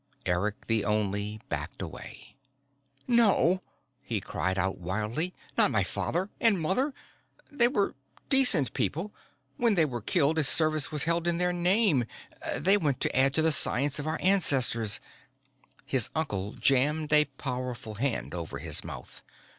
[0.25, 2.35] Eric the Only backed away.
[3.07, 3.61] "No!"
[4.01, 5.31] he called out wildly.
[5.59, 6.91] "Not my father and mother!
[7.51, 7.93] They were
[8.27, 9.13] decent people
[9.57, 12.05] when they were killed a service was held in their name
[12.57, 14.99] they went to add to the science of our ancestors
[15.85, 19.21] "His uncle jammed a powerful hand over his mouth.